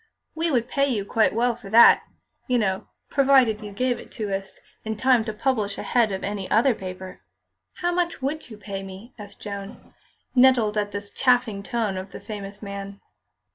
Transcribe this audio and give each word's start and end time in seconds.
We 0.33 0.49
would 0.49 0.67
pay 0.67 0.87
you 0.87 1.05
quite 1.05 1.31
well 1.35 1.55
for 1.55 1.69
that, 1.69 2.01
you 2.47 2.57
know, 2.57 2.87
provided 3.11 3.61
you 3.61 3.71
gave 3.71 3.99
it 3.99 4.11
to 4.13 4.35
us 4.35 4.59
in 4.83 4.97
time 4.97 5.23
to 5.25 5.31
publish 5.31 5.77
ahead 5.77 6.11
of 6.11 6.23
any 6.23 6.49
other 6.49 6.73
paper." 6.73 7.21
"How 7.81 7.91
much 7.91 8.19
would 8.19 8.49
you 8.49 8.57
pay 8.57 8.81
me?" 8.81 9.13
asked 9.19 9.41
Joan, 9.41 9.93
nettled 10.33 10.75
at 10.75 10.91
this 10.91 11.11
chaffing 11.11 11.61
tone 11.61 11.97
of 11.97 12.13
the 12.13 12.19
famous 12.19 12.63
man. 12.63 12.99